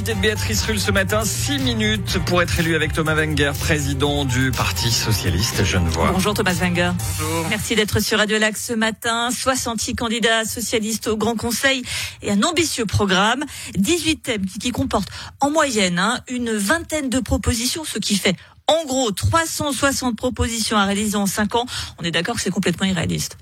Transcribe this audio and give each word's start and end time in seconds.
l'invité 0.00 0.14
de 0.14 0.20
Béatrice 0.20 0.62
Rulle 0.62 0.80
ce 0.80 0.90
matin. 0.90 1.24
Six 1.24 1.58
minutes 1.58 2.18
pour 2.24 2.40
être 2.40 2.58
élu 2.58 2.74
avec 2.74 2.92
Thomas 2.92 3.14
Wenger, 3.14 3.52
président 3.58 4.24
du 4.24 4.50
Parti 4.50 4.90
Socialiste 4.90 5.62
Genevois. 5.64 6.10
Bonjour 6.12 6.32
Thomas 6.32 6.54
Wenger. 6.54 6.92
Bonjour. 7.18 7.46
Merci 7.50 7.74
d'être 7.74 8.00
sur 8.00 8.18
Radio 8.18 8.38
Lac 8.38 8.56
ce 8.56 8.72
matin. 8.72 9.30
66 9.30 9.94
candidats 9.94 10.44
socialistes 10.44 11.08
au 11.08 11.16
Grand 11.16 11.36
Conseil 11.36 11.82
et 12.22 12.30
un 12.30 12.42
ambitieux 12.44 12.86
programme. 12.86 13.44
18 13.76 14.16
thèmes 14.22 14.46
qui, 14.46 14.58
qui 14.58 14.70
comportent 14.70 15.10
en 15.40 15.50
moyenne 15.50 15.98
hein, 15.98 16.20
une 16.28 16.52
vingtaine 16.56 17.10
de 17.10 17.20
propositions, 17.20 17.84
ce 17.84 17.98
qui 17.98 18.16
fait 18.16 18.36
en 18.70 18.86
gros 18.86 19.10
360 19.10 20.16
propositions 20.16 20.76
à 20.76 20.84
réaliser 20.84 21.16
en 21.16 21.26
5 21.26 21.54
ans. 21.56 21.66
On 21.98 22.04
est 22.04 22.10
d'accord 22.10 22.36
que 22.36 22.40
c'est 22.40 22.50
complètement 22.50 22.86
irréaliste. 22.86 23.36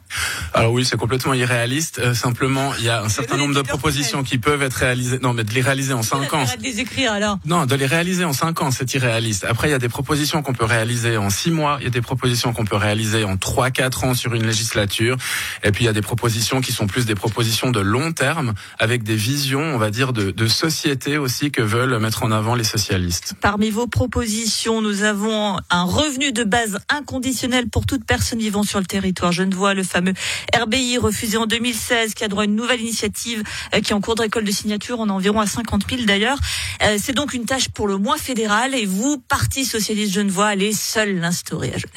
Alors 0.54 0.72
oui, 0.72 0.84
c'est 0.84 0.96
complètement 0.96 1.34
irréaliste. 1.34 1.98
Euh, 1.98 2.14
simplement, 2.14 2.72
il 2.78 2.84
y 2.84 2.88
a 2.88 3.02
un 3.02 3.08
certain 3.08 3.36
nombre 3.36 3.54
de 3.54 3.62
propositions 3.62 4.22
qui 4.22 4.38
peuvent 4.38 4.62
être 4.62 4.74
réalisées. 4.74 5.18
Non, 5.20 5.34
mais 5.34 5.44
de 5.44 5.52
les 5.52 5.60
réaliser 5.60 5.92
en 5.92 6.02
5 6.02 6.32
ans. 6.32 6.40
Arrête 6.40 6.60
de 6.60 6.64
les 6.64 6.80
écrire 6.80 7.12
alors. 7.12 7.38
Non, 7.44 7.66
de 7.66 7.74
les 7.74 7.86
réaliser 7.86 8.24
en 8.24 8.32
5 8.32 8.62
ans, 8.62 8.70
c'est 8.70 8.94
irréaliste. 8.94 9.44
Après, 9.44 9.68
il 9.68 9.72
y 9.72 9.74
a 9.74 9.78
des 9.78 9.88
propositions 9.88 10.42
qu'on 10.42 10.54
peut 10.54 10.64
réaliser 10.64 11.16
en 11.16 11.30
6 11.30 11.50
mois, 11.50 11.76
il 11.80 11.84
y 11.84 11.88
a 11.88 11.90
des 11.90 12.00
propositions 12.00 12.52
qu'on 12.52 12.64
peut 12.64 12.76
réaliser 12.76 13.24
en 13.24 13.36
3 13.36 13.70
4 13.70 14.04
ans 14.04 14.14
sur 14.14 14.34
une 14.34 14.46
législature 14.46 15.16
et 15.62 15.72
puis 15.72 15.84
il 15.84 15.86
y 15.86 15.90
a 15.90 15.92
des 15.92 16.02
propositions 16.02 16.60
qui 16.60 16.72
sont 16.72 16.86
plus 16.86 17.06
des 17.06 17.14
propositions 17.14 17.70
de 17.70 17.80
long 17.80 18.12
terme 18.12 18.54
avec 18.78 19.02
des 19.02 19.16
visions, 19.16 19.60
on 19.60 19.78
va 19.78 19.90
dire 19.90 20.12
de, 20.12 20.30
de 20.30 20.46
société 20.46 21.18
aussi 21.18 21.50
que 21.50 21.62
veulent 21.62 21.98
mettre 21.98 22.22
en 22.22 22.30
avant 22.30 22.54
les 22.54 22.64
socialistes. 22.64 23.34
Parmi 23.40 23.70
vos 23.70 23.86
propositions, 23.86 24.80
nous 24.80 25.02
avons 25.02 25.17
un 25.26 25.84
revenu 25.84 26.32
de 26.32 26.44
base 26.44 26.78
inconditionnel 26.88 27.68
pour 27.68 27.86
toute 27.86 28.04
personne 28.04 28.38
vivant 28.38 28.62
sur 28.62 28.78
le 28.78 28.86
territoire 28.86 29.32
genevois, 29.32 29.74
le 29.74 29.82
fameux 29.82 30.14
RBI 30.54 30.98
refusé 30.98 31.36
en 31.36 31.46
2016, 31.46 32.14
qui 32.14 32.24
a 32.24 32.28
droit 32.28 32.42
à 32.42 32.46
une 32.46 32.54
nouvelle 32.54 32.80
initiative 32.80 33.42
euh, 33.74 33.80
qui 33.80 33.92
est 33.92 33.94
en 33.94 34.00
cours 34.00 34.14
de 34.14 34.22
récolte 34.22 34.46
de 34.46 34.52
signature, 34.52 35.00
on 35.00 35.08
est 35.08 35.12
environ 35.12 35.40
à 35.40 35.46
50 35.46 35.82
000 35.88 36.02
d'ailleurs. 36.02 36.38
Euh, 36.82 36.98
C'est 37.00 37.14
donc 37.14 37.34
une 37.34 37.44
tâche 37.44 37.68
pour 37.68 37.88
le 37.88 37.96
moins 37.98 38.16
fédérale 38.18 38.74
et 38.74 38.86
vous, 38.86 39.18
Parti 39.18 39.64
Socialiste 39.64 40.12
Genevois, 40.14 40.46
allez 40.46 40.72
seul 40.72 41.18
l'instaurer 41.18 41.68
à 41.68 41.78
Genève. 41.78 41.92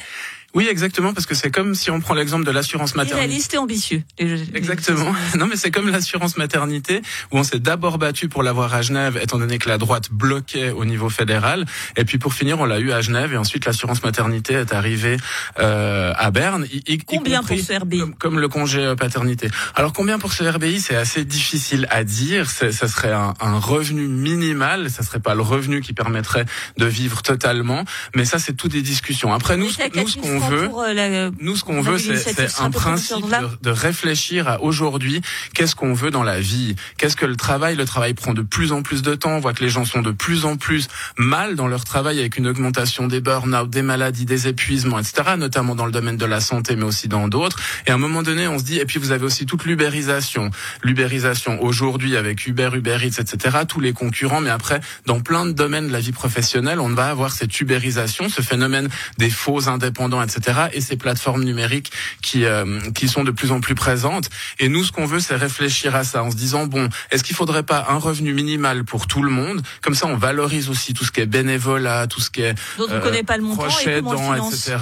Oui, 0.54 0.66
exactement, 0.70 1.14
parce 1.14 1.24
que 1.26 1.34
c'est 1.34 1.50
comme 1.50 1.74
si 1.74 1.90
on 1.90 2.00
prend 2.00 2.14
l'exemple 2.14 2.44
de 2.44 2.50
l'assurance 2.50 2.94
maternité. 2.94 3.24
Irréaliste 3.24 3.54
et 3.54 3.58
ambitieux. 3.58 4.02
Exactement. 4.18 5.12
Non, 5.38 5.46
mais 5.46 5.56
c'est 5.56 5.70
comme 5.70 5.88
l'assurance 5.88 6.36
maternité 6.36 7.00
où 7.30 7.38
on 7.38 7.42
s'est 7.42 7.58
d'abord 7.58 7.96
battu 7.98 8.28
pour 8.28 8.42
l'avoir 8.42 8.74
à 8.74 8.82
Genève, 8.82 9.18
étant 9.22 9.38
donné 9.38 9.58
que 9.58 9.68
la 9.68 9.78
droite 9.78 10.10
bloquait 10.10 10.70
au 10.70 10.84
niveau 10.84 11.08
fédéral. 11.08 11.64
Et 11.96 12.04
puis 12.04 12.18
pour 12.18 12.34
finir, 12.34 12.60
on 12.60 12.64
l'a 12.66 12.80
eu 12.80 12.92
à 12.92 13.00
Genève 13.00 13.32
et 13.32 13.36
ensuite 13.36 13.64
l'assurance 13.64 14.02
maternité 14.02 14.54
est 14.54 14.72
arrivée 14.74 15.16
euh, 15.58 16.12
à 16.16 16.30
Berne. 16.30 16.66
y- 16.72 16.78
y- 16.86 16.94
y 16.94 16.98
Combien 16.98 17.42
pour 17.42 17.56
ce 17.58 17.72
RBI 17.72 17.98
comme, 18.00 18.14
comme 18.14 18.38
le 18.40 18.48
congé 18.48 18.80
euh, 18.80 18.94
paternité. 18.94 19.48
Alors 19.74 19.92
combien 19.92 20.18
pour 20.18 20.32
ce 20.32 20.44
RBI 20.44 20.80
C'est 20.80 20.96
assez 20.96 21.24
difficile 21.24 21.86
à 21.90 22.04
dire. 22.04 22.50
Ça 22.50 22.70
serait 22.72 23.12
un, 23.12 23.34
un 23.40 23.58
revenu 23.58 24.06
minimal. 24.06 24.90
Ça 24.90 25.02
serait 25.02 25.20
pas 25.20 25.34
le 25.34 25.42
revenu 25.42 25.80
qui 25.80 25.92
permettrait 25.94 26.44
de 26.76 26.86
vivre 26.86 27.22
totalement. 27.22 27.84
Mais 28.14 28.24
ça, 28.24 28.38
c'est 28.38 28.52
tout 28.54 28.68
des 28.68 28.82
discussions. 28.82 29.32
Après, 29.32 29.56
nous, 29.56 29.66
nous, 29.66 29.70
ce 29.72 29.78
4000 29.78 30.16
qu'on 30.20 30.38
veut. 30.50 30.68
euh, 30.88 30.92
la- 30.94 31.30
Nous, 31.40 31.56
ce 31.56 31.64
qu'on 31.64 31.78
On 31.78 31.82
veut, 31.82 31.98
c'est 32.16 32.40
un 32.60 32.70
principe 32.70 33.16
de, 33.42 33.70
de 33.70 33.70
réfléchir 33.70 34.48
à 34.48 34.60
aujourd'hui, 34.62 35.20
qu'est-ce 35.54 35.74
qu'on 35.74 35.94
veut 35.94 36.10
dans 36.10 36.22
la 36.22 36.40
vie? 36.40 36.76
Qu'est-ce 36.98 37.16
que 37.16 37.26
le 37.26 37.36
travail? 37.36 37.76
Le 37.76 37.84
travail 37.84 38.14
prend 38.14 38.34
de 38.34 38.42
plus 38.42 38.72
en 38.72 38.82
plus 38.82 39.02
de 39.02 39.14
temps. 39.14 39.30
On 39.36 39.40
voit 39.40 39.52
que 39.54 39.62
les 39.64 39.70
gens 39.70 39.84
sont 39.84 40.02
de 40.02 40.10
plus 40.12 40.44
en 40.44 40.56
plus 40.56 40.88
mal 41.16 41.56
dans 41.56 41.66
leur 41.68 41.84
travail 41.84 42.18
avec 42.20 42.36
une 42.36 42.46
augmentation 42.46 43.06
des 43.06 43.20
burn-out, 43.20 43.68
des 43.70 43.82
maladies, 43.82 44.24
des 44.26 44.48
épuisements, 44.48 44.98
etc., 44.98 45.34
notamment 45.38 45.74
dans 45.74 45.86
le 45.86 45.92
domaine 45.92 46.16
de 46.16 46.26
la 46.26 46.40
santé, 46.40 46.76
mais 46.76 46.84
aussi 46.84 47.08
dans 47.08 47.28
d'autres. 47.28 47.58
Et 47.86 47.90
à 47.90 47.94
un 47.94 47.98
moment 47.98 48.22
donné, 48.22 48.46
on 48.48 48.58
se 48.58 48.64
dit, 48.64 48.78
et 48.78 48.84
puis 48.84 48.98
vous 48.98 49.12
avez 49.12 49.24
aussi 49.24 49.46
toute 49.46 49.64
l'ubérisation. 49.64 50.50
L'ubérisation 50.82 51.62
aujourd'hui 51.62 52.16
avec 52.16 52.46
Uber, 52.46 52.70
Uber 52.74 52.98
Eats, 53.02 53.20
etc., 53.20 53.58
tous 53.66 53.80
les 53.80 53.92
concurrents, 53.92 54.40
mais 54.40 54.50
après, 54.50 54.80
dans 55.06 55.20
plein 55.20 55.46
de 55.46 55.52
domaines 55.52 55.88
de 55.88 55.92
la 55.92 56.00
vie 56.00 56.12
professionnelle, 56.12 56.80
on 56.80 56.88
va 56.90 57.08
avoir 57.08 57.30
cette 57.32 57.58
ubérisation, 57.60 58.28
ce 58.28 58.42
phénomène 58.42 58.88
des 59.18 59.30
faux 59.30 59.68
indépendants, 59.68 60.22
etc., 60.22 60.31
et 60.72 60.80
ces 60.80 60.96
plateformes 60.96 61.44
numériques 61.44 61.90
qui 62.22 62.44
euh, 62.44 62.80
qui 62.94 63.08
sont 63.08 63.24
de 63.24 63.30
plus 63.30 63.52
en 63.52 63.60
plus 63.60 63.74
présentes. 63.74 64.28
Et 64.58 64.68
nous, 64.68 64.84
ce 64.84 64.92
qu'on 64.92 65.06
veut, 65.06 65.20
c'est 65.20 65.36
réfléchir 65.36 65.94
à 65.96 66.04
ça 66.04 66.22
en 66.22 66.30
se 66.30 66.36
disant 66.36 66.66
bon, 66.66 66.88
est-ce 67.10 67.22
qu'il 67.24 67.36
faudrait 67.36 67.62
pas 67.62 67.86
un 67.88 67.98
revenu 67.98 68.32
minimal 68.34 68.84
pour 68.84 69.06
tout 69.06 69.22
le 69.22 69.30
monde? 69.30 69.62
Comme 69.82 69.94
ça, 69.94 70.06
on 70.06 70.16
valorise 70.16 70.68
aussi 70.68 70.94
tout 70.94 71.04
ce 71.04 71.12
qui 71.12 71.20
est 71.20 71.26
bénévolat, 71.26 72.06
tout 72.06 72.20
ce 72.20 72.30
qui 72.30 72.42
est 72.42 72.54
dont 72.78 72.86
on 72.88 72.92
euh, 72.94 73.00
connaît 73.00 73.22
pas 73.22 73.36
le 73.36 73.42
montant 73.42 73.62
proche 73.64 73.86
et 73.86 74.00
finance. 74.36 74.66
etc. 74.66 74.76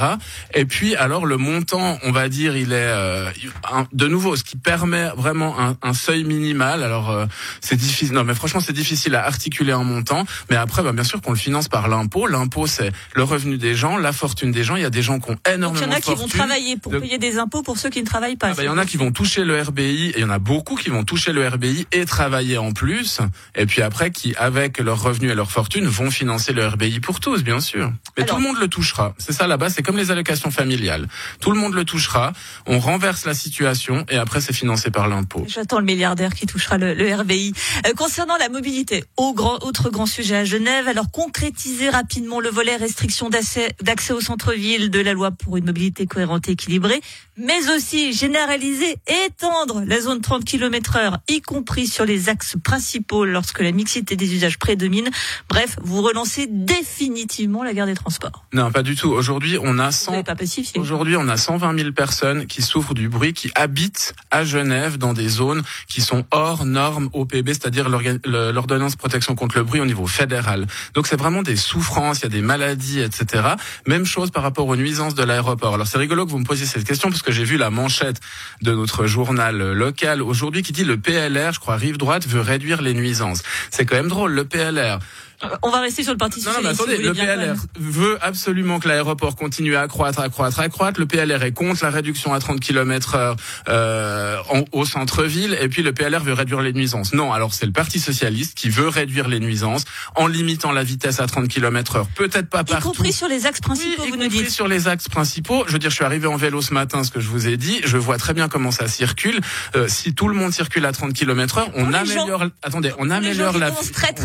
Et 0.55 0.65
puis 0.65 0.95
alors 0.97 1.27
le 1.27 1.37
montant, 1.37 1.99
on 2.05 2.13
va 2.13 2.29
dire, 2.29 2.57
il 2.57 2.73
est 2.73 2.77
euh, 2.77 3.31
un- 3.71 3.87
de 3.93 4.07
nouveau 4.07 4.37
ce 4.37 4.45
qui 4.45 4.57
permet 4.57 5.11
vraiment 5.17 5.59
un, 5.61 5.77
un 5.83 5.95
seuil 5.95 6.25
minimal. 6.25 6.83
Alors 6.83 7.11
euh, 7.11 7.27
c'est 7.61 7.77
difficile, 7.77 8.13
non 8.15 8.25
mais 8.25 8.35
franchement 8.35 8.61
c'est 8.61 8.73
difficile 8.73 9.15
à 9.15 9.25
articuler 9.27 9.73
un 9.73 9.85
montant. 9.85 10.25
Mais 10.51 10.57
après, 10.57 10.83
bah, 10.83 10.93
bien 10.93 11.05
sûr 11.05 11.21
qu'on 11.21 11.31
le 11.33 11.37
finance 11.39 11.69
par 11.69 11.89
l'impôt. 11.89 12.27
L'impôt 12.27 12.67
c'est 12.67 12.93
le 13.15 13.23
revenu 13.23 13.57
des 13.59 13.75
gens, 13.75 13.97
la 13.97 14.13
fortune 14.13 14.53
des 14.53 14.65
gens. 14.65 14.77
Il 14.77 14.83
y 14.83 14.87
a 14.87 14.91
des 14.91 15.03
gens 15.03 15.19
qui 15.21 15.31
ont 15.31 15.37
Donc 15.47 15.53
il 15.53 15.55
énormément 15.55 15.87
y 15.87 15.89
en 15.89 15.93
a 15.97 16.01
qui 16.01 16.15
vont 16.15 16.29
travailler 16.29 16.77
pour 16.77 16.93
de- 16.93 16.99
payer 16.99 17.19
des 17.19 17.39
impôts 17.39 17.63
pour 17.63 17.79
ceux 17.79 17.91
qui 17.91 18.01
ne 18.01 18.07
travaillent 18.07 18.37
pas. 18.37 18.49
Ah 18.49 18.55
bah, 18.55 18.63
il 18.63 18.67
y 18.67 18.69
en 18.69 18.79
a 18.79 18.85
qui 18.87 18.97
vont 18.97 19.11
toucher 19.13 19.45
le 19.45 19.61
RBI 19.61 20.11
et 20.11 20.13
il 20.17 20.21
y 20.21 20.25
en 20.25 20.31
a 20.31 20.39
beaucoup 20.39 20.75
qui 20.77 20.91
vont 20.91 21.05
toucher 21.05 21.33
le 21.33 21.47
RBI 21.49 21.87
et 21.93 22.05
travailler 22.05 22.59
en 22.59 22.73
plus. 22.73 23.21
Et 23.55 23.67
puis 23.67 23.83
après, 23.83 24.11
qui 24.11 24.35
avec 24.37 24.79
leurs 24.79 25.03
revenus 25.03 25.33
et 25.33 25.35
leur 25.35 25.51
fortune 25.51 25.87
vont 25.87 26.11
financer 26.11 26.53
le 26.53 26.67
RBI 26.67 27.01
pour 27.01 27.21
tous, 27.21 27.43
bien 27.43 27.61
sûr. 27.61 27.93
Mais 28.17 28.23
Alors- 28.25 28.37
tout 28.37 28.43
le 28.43 28.49
monde 28.49 28.61
le 28.61 28.69
touchera. 28.69 29.15
C'est 29.19 29.33
ça 29.33 29.47
là-bas, 29.47 29.71
c'est 29.71 29.83
comme 29.83 29.97
les 29.97 30.11
allocations 30.11 30.51
familiales. 30.51 31.09
Tout 31.41 31.51
le 31.53 31.59
monde 31.59 31.75
le 31.75 31.85
touchera. 31.85 32.33
On 32.67 32.79
renverse 32.79 33.25
la 33.25 33.35
situation 33.35 34.05
et 34.09 34.17
après 34.17 34.41
c'est 34.41 34.53
financé 34.53 34.91
par 34.91 35.09
l'impôt. 35.09 35.45
J'attends 35.49 35.79
le 35.79 35.85
milliardaire 35.85 36.35
qui 36.35 36.47
touchera 36.47 36.79
le, 36.79 36.95
le 36.95 37.15
RBI. 37.15 37.53
Euh, 37.87 37.93
concernant 37.95 38.37
la 38.37 38.49
mobilité, 38.49 39.05
au 39.17 39.33
grand, 39.35 39.63
autre 39.65 39.91
grand 39.91 40.07
sujet 40.07 40.37
à 40.37 40.45
Genève, 40.45 40.87
alors 40.89 41.11
concrétiser 41.11 41.89
rapidement 41.89 42.41
le 42.41 42.51
volet 42.51 42.77
restriction 42.77 43.31
d'accès 43.31 44.13
au 44.13 44.21
centre-ville 44.21 44.91
de 44.91 45.01
la 45.01 45.13
loi 45.13 45.30
pour 45.31 45.57
une 45.57 45.65
mobilité 45.67 46.07
cohérente 46.07 46.49
et 46.49 46.53
équilibrée, 46.53 47.01
mais 47.37 47.71
aussi 47.75 48.13
généraliser, 48.13 48.97
étendre 49.27 49.83
la 49.87 50.01
zone 50.01 50.21
30 50.21 50.45
km 50.45 50.97
heure, 50.97 51.19
y 51.29 51.41
compris 51.41 51.87
sur 51.87 52.05
les 52.05 52.29
axes 52.29 52.57
principaux 52.63 53.25
lorsque 53.25 53.61
la 53.61 53.73
mixité 53.73 54.17
des 54.17 54.35
usages 54.35 54.59
prédomine. 54.59 55.11
Bref, 55.49 55.77
vous 55.83 56.03
relancez 56.03 56.47
définitivement 56.49 57.63
la 57.63 57.73
guerre 57.73 57.87
des 57.87 57.95
transports. 57.95 58.45
Non, 58.53 58.71
pas 58.71 58.83
du 58.83 58.97
tout. 58.97 59.11
Aujourd'hui, 59.11 59.59
on 59.63 59.79
a 59.79 59.87
Vous 59.87 59.93
100 59.93 60.11
n'avez 60.13 60.25
pas 60.25 60.37
pacifié. 60.37 60.81
Aujourd'hui, 60.81 61.17
on 61.17 61.29
a 61.29 61.37
120 61.37 61.79
000 61.79 61.93
personnes 61.93 62.47
qui 62.47 62.63
souffrent 62.63 62.95
du 62.95 63.09
bruit, 63.09 63.33
qui 63.33 63.51
habitent 63.55 64.15
à 64.31 64.45
Genève 64.45 64.99
dans 64.99 65.13
des 65.13 65.29
zones 65.29 65.63
qui 65.89 66.01
sont 66.01 66.25
hors 66.31 66.65
normes 66.65 67.09
OPB, 67.13 67.49
c'est-à-dire 67.49 67.89
l'ordonnance 67.89 68.97
protection 68.97 69.35
contre 69.35 69.59
le 69.59 69.65
bruit 69.65 69.81
au 69.81 69.87
niveau 69.87 70.07
fédéral. 70.07 70.67
Donc 70.95 71.07
c'est 71.07 71.19
vraiment 71.19 71.43
des 71.43 71.57
souffrances, 71.57 72.21
il 72.21 72.23
y 72.25 72.27
a 72.27 72.31
des 72.31 72.43
maladies, 72.43 73.01
etc. 73.01 73.55
Même 73.87 74.05
chose 74.05 74.31
par 74.31 74.43
rapport 74.43 74.67
aux 74.67 74.77
nuisances 74.77 75.15
de 75.15 75.20
Alors 75.21 75.87
c'est 75.87 75.99
rigolo 75.99 76.25
que 76.25 76.31
vous 76.31 76.39
me 76.39 76.45
posiez 76.45 76.65
cette 76.65 76.85
question 76.85 77.11
parce 77.11 77.21
que 77.21 77.31
j'ai 77.31 77.45
vu 77.45 77.59
la 77.59 77.69
manchette 77.69 78.21
de 78.63 78.73
notre 78.73 79.07
journal 79.07 79.73
local 79.73 80.23
aujourd'hui 80.23 80.63
qui 80.63 80.73
dit 80.73 80.85
le 80.85 80.97
PLR, 80.97 81.53
je 81.53 81.61
crois 81.61 81.77
Rive 81.77 81.99
Droite, 81.99 82.27
veut 82.27 82.41
réduire 82.41 82.81
les 82.81 82.95
nuisances. 82.95 83.43
C'est 83.71 83.85
quand 83.85 83.97
même 83.97 84.09
drôle, 84.09 84.33
le 84.33 84.45
PLR. 84.45 84.99
Euh, 85.45 85.49
On 85.63 85.71
va 85.71 85.81
rester 85.81 86.03
sur 86.03 86.13
le 86.13 86.19
parti 86.19 86.43
Non, 86.45 86.51
non, 86.53 86.59
mais 86.63 86.75
si 86.75 86.81
attendez, 86.83 86.97
le 86.99 87.13
PLR 87.13 87.55
veut 87.79 88.19
absolument 88.21 88.79
que 88.79 88.89
l'aéroport 88.89 89.37
continue 89.37 89.77
à 89.77 89.83
accroître, 89.83 90.21
accroître, 90.21 90.61
accroître. 90.61 91.01
Le 91.01 91.07
PLR 91.07 91.43
est 91.43 91.53
contre 91.53 91.83
la 91.85 91.91
réduction 91.91 92.33
à 92.35 92.41
30 92.41 92.61
km 92.61 93.15
heure 93.15 93.37
euh, 93.69 94.37
en- 94.51 94.65
au 94.73 94.85
centre-ville. 94.85 95.57
Et 95.61 95.69
puis 95.69 95.83
le 95.83 95.93
PLR 95.93 96.23
veut 96.23 96.33
réduire 96.33 96.61
les 96.61 96.73
nuisances. 96.73 97.13
Non, 97.15 97.33
alors 97.33 97.55
c'est 97.55 97.67
le 97.67 97.73
Parti 97.73 97.99
Socialiste 98.01 98.55
qui 98.57 98.69
veut 98.69 98.89
réduire 98.89 99.29
les 99.29 99.41
nuisances 99.41 99.85
en 100.17 100.27
limitant 100.27 100.73
la 100.73 100.83
vitesse 100.85 101.21
à 101.21 101.27
30 101.27 101.49
km 101.49 101.97
heure. 101.97 102.07
Peut-être 102.17 102.49
pas 102.49 102.61
Y 102.61 102.65
partout. 102.65 102.89
compris 102.89 103.13
sur 103.13 103.29
les 103.29 103.47
axes 103.47 103.61
principaux, 103.61 104.05
y 104.05 104.11
vous 104.11 104.17
nous 104.17 104.25
compris 104.25 104.39
dites. 104.43 104.51
sur 104.51 104.69
les 104.69 104.89
axes 104.89 105.09
principaux. 105.09 105.65
Je 105.67 105.73
veux 105.73 105.79
dire, 105.79 105.91
je 105.91 105.95
suis 105.97 106.05
arrivé 106.05 106.27
en 106.27 106.37
vélo 106.37 106.61
ce 106.63 106.75
matin, 106.75 107.03
ce 107.05 107.11
que 107.11 107.21
je 107.21 107.29
vous 107.29 107.49
ai 107.49 107.57
dit. 107.57 107.81
Je 107.85 107.97
vois 107.97 108.19
très 108.19 108.35
bien 108.35 108.49
comment 108.49 108.71
ça 108.71 108.89
circule. 108.89 109.41
Euh, 109.77 109.89
si 109.89 110.15
tout 110.15 110.29
le 110.29 110.35
monde 110.35 110.53
circule 110.53 110.85
à 110.87 110.93
30 110.93 111.13
km 111.15 111.59
heure, 111.59 111.71
on 111.75 111.93
améliore. 111.93 112.45
Attendez, 112.63 112.93
on 112.99 113.11
améliore 113.11 113.57
la. 113.59 113.71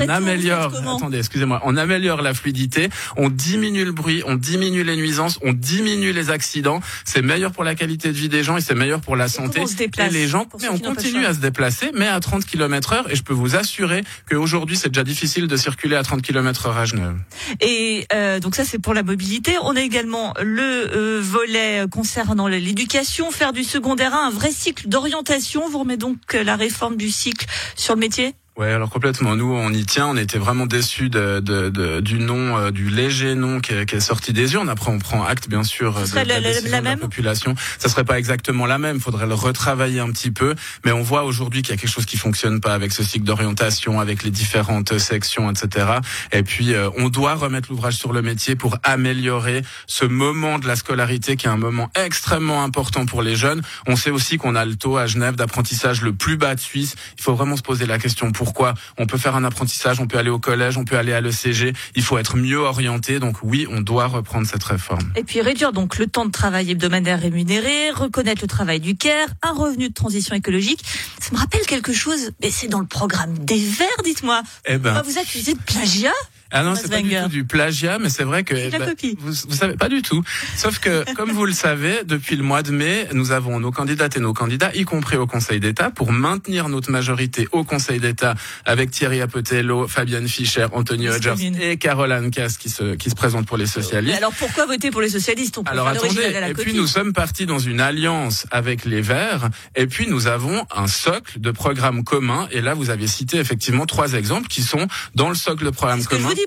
on 0.01 0.09
améliore. 0.09 0.71
Attendez, 1.05 1.19
excusez-moi. 1.19 1.61
On 1.63 1.77
améliore 1.77 2.23
la 2.23 2.33
fluidité. 2.33 2.89
On 3.15 3.29
diminue 3.29 3.85
le 3.85 3.91
bruit. 3.91 4.23
On 4.25 4.33
diminue 4.33 4.83
les 4.83 4.95
nuisances. 4.95 5.37
On 5.43 5.53
diminue 5.53 6.13
les 6.13 6.31
accidents. 6.31 6.79
C'est 7.03 7.21
meilleur 7.21 7.51
pour 7.51 7.63
la 7.63 7.75
qualité 7.75 8.07
de 8.07 8.17
vie 8.17 8.27
des 8.27 8.41
gens 8.41 8.57
et 8.57 8.61
c'est 8.61 8.73
meilleur 8.73 9.01
pour 9.01 9.15
la 9.15 9.27
santé. 9.27 9.59
on 9.61 9.67
se 9.67 9.75
déplace 9.75 10.09
et 10.09 10.13
les 10.13 10.27
gens, 10.27 10.47
mais 10.59 10.67
on 10.69 10.79
continue 10.79 11.27
à 11.27 11.35
se 11.35 11.39
déplacer, 11.39 11.91
mais 11.93 12.07
à 12.07 12.19
30 12.19 12.43
km 12.43 12.93
heure. 12.93 13.11
Et 13.11 13.15
je 13.15 13.21
peux 13.21 13.33
vous 13.33 13.55
assurer 13.55 14.03
qu'aujourd'hui, 14.27 14.77
c'est 14.77 14.89
déjà 14.89 15.03
difficile 15.03 15.45
de 15.45 15.55
circuler 15.55 15.95
à 15.95 16.01
30 16.01 16.23
km 16.23 16.65
heure 16.65 16.77
à 16.77 16.85
Genève. 16.85 17.17
Et 17.61 18.07
euh, 18.13 18.39
donc 18.39 18.55
ça 18.55 18.65
c'est 18.65 18.79
pour 18.79 18.95
la 18.95 19.03
mobilité. 19.03 19.53
On 19.61 19.75
a 19.75 19.81
également 19.81 20.33
le 20.41 20.89
euh, 20.91 21.21
volet 21.21 21.85
concernant 21.91 22.47
l'éducation, 22.47 23.29
faire 23.29 23.53
du 23.53 23.63
secondaire 23.63 24.15
un, 24.15 24.29
un 24.29 24.31
vrai 24.31 24.49
cycle 24.49 24.87
d'orientation. 24.87 25.69
Vous 25.69 25.77
remettez 25.77 25.97
donc 25.97 26.17
euh, 26.33 26.43
la 26.43 26.55
réforme 26.55 26.97
du 26.97 27.11
cycle 27.11 27.45
sur 27.75 27.93
le 27.93 27.99
métier 27.99 28.33
Ouais, 28.57 28.71
alors 28.71 28.89
complètement. 28.89 29.35
Nous, 29.35 29.51
on 29.53 29.69
y 29.71 29.85
tient. 29.85 30.07
On 30.07 30.15
était 30.15 30.37
vraiment 30.37 30.65
déçus 30.65 31.09
de, 31.09 31.41
de, 31.41 31.67
de, 31.67 31.99
du 31.99 32.19
nom, 32.19 32.57
euh, 32.57 32.71
du 32.71 32.89
léger 32.89 33.35
nom 33.35 33.59
qui 33.59 33.73
est, 33.73 33.85
qui 33.85 33.95
est, 33.95 33.99
sorti 33.99 34.31
des 34.31 34.53
urnes. 34.53 34.69
Après, 34.69 34.91
on 34.91 34.97
prend 34.97 35.25
acte, 35.25 35.49
bien 35.49 35.63
sûr, 35.63 35.93
de, 35.93 36.15
la, 36.15 36.23
la, 36.23 36.39
la, 36.39 36.61
la, 36.61 36.81
même 36.81 36.99
population. 36.99 37.53
Ça 37.79 37.89
serait 37.89 38.05
pas 38.05 38.17
exactement 38.17 38.65
la 38.65 38.77
même. 38.77 39.01
Faudrait 39.01 39.27
le 39.27 39.33
retravailler 39.33 39.99
un 39.99 40.09
petit 40.09 40.31
peu. 40.31 40.55
Mais 40.85 40.93
on 40.93 41.01
voit 41.01 41.25
aujourd'hui 41.25 41.63
qu'il 41.63 41.71
y 41.71 41.77
a 41.77 41.81
quelque 41.81 41.91
chose 41.91 42.05
qui 42.05 42.15
fonctionne 42.15 42.61
pas 42.61 42.73
avec 42.73 42.93
ce 42.93 43.03
cycle 43.03 43.25
d'orientation, 43.25 43.99
avec 43.99 44.23
les 44.23 44.31
différentes 44.31 44.97
sections, 44.99 45.51
etc. 45.51 45.87
Et 46.31 46.43
puis, 46.43 46.73
euh, 46.73 46.89
on 46.97 47.09
doit 47.09 47.35
remettre 47.35 47.69
l'ouvrage 47.69 47.95
sur 47.95 48.13
le 48.13 48.21
métier 48.21 48.55
pour 48.55 48.77
améliorer 48.83 49.63
ce 49.85 50.05
moment 50.05 50.59
de 50.59 50.67
la 50.67 50.77
scolarité 50.77 51.35
qui 51.35 51.47
est 51.47 51.49
un 51.49 51.57
moment 51.57 51.89
extrêmement 51.93 52.63
important 52.63 53.05
pour 53.05 53.21
les 53.21 53.35
jeunes. 53.35 53.63
On 53.85 53.97
sait 53.97 54.11
aussi 54.11 54.37
qu'on 54.37 54.55
a 54.55 54.63
le 54.63 54.77
taux 54.77 54.95
à 54.95 55.07
Genève 55.07 55.35
d'apprentissage 55.35 56.01
le 56.01 56.13
plus 56.13 56.37
bas 56.37 56.55
de 56.55 56.61
Suisse. 56.61 56.95
Il 57.17 57.21
faut 57.21 57.35
vraiment 57.35 57.57
se 57.57 57.61
poser 57.61 57.85
la 57.85 57.97
question 57.97 58.31
pourquoi 58.45 58.75
On 58.99 59.07
peut 59.07 59.17
faire 59.17 59.35
un 59.35 59.43
apprentissage, 59.43 59.99
on 59.99 60.05
peut 60.05 60.19
aller 60.19 60.29
au 60.29 60.37
collège, 60.37 60.77
on 60.77 60.85
peut 60.85 60.97
aller 60.97 61.13
à 61.13 61.19
l'ECG. 61.19 61.73
Il 61.95 62.03
faut 62.03 62.17
être 62.19 62.37
mieux 62.37 62.59
orienté. 62.59 63.19
Donc 63.19 63.37
oui, 63.41 63.65
on 63.69 63.81
doit 63.81 64.05
reprendre 64.05 64.45
cette 64.45 64.63
réforme. 64.63 65.11
Et 65.15 65.23
puis 65.23 65.41
réduire 65.41 65.73
donc 65.73 65.97
le 65.97 66.05
temps 66.05 66.25
de 66.25 66.31
travail 66.31 66.69
hebdomadaire 66.69 67.19
rémunéré, 67.19 67.89
reconnaître 67.89 68.41
le 68.43 68.47
travail 68.47 68.79
du 68.79 68.95
CARE, 68.95 69.29
un 69.41 69.53
revenu 69.53 69.89
de 69.89 69.93
transition 69.93 70.35
écologique. 70.35 70.83
Ça 71.19 71.29
me 71.33 71.39
rappelle 71.39 71.65
quelque 71.65 71.91
chose, 71.91 72.31
mais 72.41 72.51
c'est 72.51 72.67
dans 72.67 72.81
le 72.81 72.85
programme 72.85 73.35
des 73.39 73.65
Verts, 73.65 74.03
dites-moi. 74.03 74.43
Eh 74.65 74.77
ben, 74.77 74.91
on 74.91 74.93
va 74.93 75.01
vous 75.01 75.17
accuser 75.17 75.53
de 75.55 75.59
plagiat? 75.59 76.11
Ah 76.51 76.63
non, 76.63 76.75
c'est 76.75 76.89
pas 76.89 77.01
du 77.01 77.15
tout 77.15 77.27
du 77.27 77.43
plagiat, 77.45 77.97
mais 77.99 78.09
c'est 78.09 78.23
vrai 78.23 78.43
que 78.43 78.53
bah, 78.77 78.85
vous, 79.19 79.33
vous 79.47 79.55
savez 79.55 79.75
pas 79.75 79.89
du 79.89 80.01
tout. 80.01 80.23
Sauf 80.55 80.79
que, 80.79 81.03
comme 81.15 81.31
vous 81.31 81.45
le 81.45 81.53
savez, 81.53 82.03
depuis 82.05 82.35
le 82.35 82.43
mois 82.43 82.63
de 82.63 82.71
mai, 82.71 83.07
nous 83.13 83.31
avons 83.31 83.59
nos 83.59 83.71
candidates 83.71 84.17
et 84.17 84.19
nos 84.19 84.33
candidats, 84.33 84.71
y 84.73 84.83
compris 84.83 85.17
au 85.17 85.27
Conseil 85.27 85.59
d'État, 85.59 85.89
pour 85.91 86.11
maintenir 86.11 86.69
notre 86.69 86.91
majorité 86.91 87.47
au 87.51 87.63
Conseil 87.63 87.99
d'État 87.99 88.35
avec 88.65 88.91
Thierry 88.91 89.21
Apotello, 89.21 89.87
Fabienne 89.87 90.27
Fischer, 90.27 90.67
Anthony 90.71 91.09
Hodgers 91.09 91.35
et 91.59 91.77
Caroline 91.77 92.31
Cass 92.31 92.57
qui 92.57 92.69
se 92.69 92.95
qui 92.95 93.09
se 93.09 93.15
présente 93.15 93.45
pour 93.45 93.57
les 93.57 93.65
socialistes. 93.65 94.17
Alors 94.17 94.33
pourquoi 94.33 94.65
voter 94.65 94.91
pour 94.91 95.01
les 95.01 95.09
socialistes? 95.09 95.57
On 95.57 95.63
peut 95.63 95.71
Alors 95.71 95.87
attendez, 95.87 96.33
et 96.47 96.53
puis 96.53 96.73
nous 96.73 96.87
sommes 96.87 97.13
partis 97.13 97.45
dans 97.45 97.59
une 97.59 97.79
alliance 97.79 98.45
avec 98.51 98.85
les 98.85 99.01
Verts, 99.01 99.49
et 99.75 99.87
puis 99.87 100.07
nous 100.07 100.27
avons 100.27 100.65
un 100.75 100.87
socle 100.87 101.39
de 101.39 101.51
programmes 101.51 102.03
communs. 102.03 102.47
Et 102.51 102.61
là, 102.61 102.73
vous 102.73 102.89
avez 102.89 103.07
cité 103.07 103.37
effectivement 103.37 103.85
trois 103.85 104.13
exemples 104.13 104.47
qui 104.47 104.61
sont 104.61 104.87
dans 105.15 105.29
le 105.29 105.35
socle 105.35 105.65
de 105.65 105.69
programmes 105.69 106.03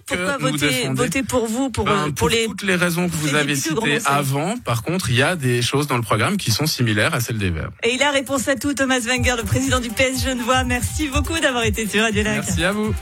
communs 0.06 0.36
pourquoi 0.36 0.50
voter, 0.50 0.88
voter, 0.92 1.22
pour 1.22 1.46
vous, 1.46 1.70
pour, 1.70 1.84
ben, 1.84 2.10
pour, 2.12 2.28
les 2.28 2.46
toutes 2.46 2.62
les 2.62 2.76
raisons 2.76 3.08
que 3.08 3.14
vous 3.14 3.34
avez 3.34 3.54
citées 3.54 3.98
avant. 4.04 4.56
Par 4.58 4.82
contre, 4.82 5.10
il 5.10 5.16
y 5.16 5.22
a 5.22 5.36
des 5.36 5.62
choses 5.62 5.86
dans 5.86 5.96
le 5.96 6.02
programme 6.02 6.36
qui 6.36 6.50
sont 6.50 6.66
similaires 6.66 7.14
à 7.14 7.20
celles 7.20 7.38
des 7.38 7.50
Verts. 7.50 7.70
Et 7.82 7.94
il 7.94 8.02
a 8.02 8.10
réponse 8.10 8.48
à 8.48 8.56
tout, 8.56 8.74
Thomas 8.74 9.00
Wenger, 9.00 9.34
le 9.36 9.44
président 9.44 9.80
du 9.80 9.90
PS 9.90 10.24
Genevois. 10.24 10.64
Merci 10.64 11.08
beaucoup 11.08 11.38
d'avoir 11.40 11.64
été 11.64 11.86
sur 11.86 12.02
Radio 12.02 12.22
Lac. 12.22 12.44
Merci 12.46 12.64
à 12.64 12.72
vous. 12.72 12.94